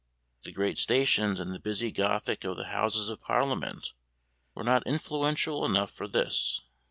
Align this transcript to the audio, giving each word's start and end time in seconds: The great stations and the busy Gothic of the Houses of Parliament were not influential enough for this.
The 0.41 0.51
great 0.51 0.79
stations 0.79 1.39
and 1.39 1.53
the 1.53 1.59
busy 1.59 1.91
Gothic 1.91 2.43
of 2.43 2.57
the 2.57 2.65
Houses 2.73 3.07
of 3.09 3.21
Parliament 3.21 3.93
were 4.55 4.63
not 4.63 4.81
influential 4.87 5.63
enough 5.63 5.91
for 5.91 6.07
this. 6.07 6.59